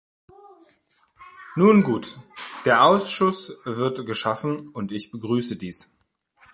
Nun 1.55 1.83
gut, 1.83 2.17
der 2.65 2.83
Ausschuss 2.83 3.55
wird 3.65 4.03
geschaffen, 4.07 4.69
und 4.69 4.91
ich 4.91 5.11
begrüße 5.11 5.57
dies! 5.57 5.95